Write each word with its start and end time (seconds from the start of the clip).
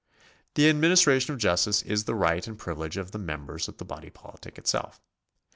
The 0.55 0.63
adminis 0.63 1.05
tration 1.05 1.29
of 1.29 1.37
justice 1.37 1.83
is 1.83 2.05
the 2.05 2.15
right 2.15 2.47
and 2.47 2.57
privilege 2.57 2.97
of 2.97 3.11
the 3.11 3.19
members 3.19 3.67
of 3.67 3.77
the 3.77 3.85
body 3.85 4.09
politic 4.09 4.57
itself. 4.57 4.99